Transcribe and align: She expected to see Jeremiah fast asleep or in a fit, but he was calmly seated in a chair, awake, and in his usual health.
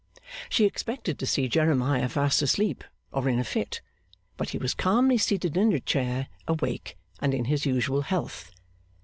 She 0.49 0.65
expected 0.65 1.19
to 1.19 1.27
see 1.27 1.47
Jeremiah 1.47 2.09
fast 2.09 2.41
asleep 2.41 2.83
or 3.11 3.29
in 3.29 3.37
a 3.37 3.43
fit, 3.43 3.81
but 4.35 4.49
he 4.49 4.57
was 4.57 4.73
calmly 4.73 5.19
seated 5.19 5.55
in 5.55 5.71
a 5.73 5.79
chair, 5.79 6.27
awake, 6.47 6.97
and 7.19 7.35
in 7.35 7.45
his 7.45 7.67
usual 7.67 8.01
health. 8.01 8.49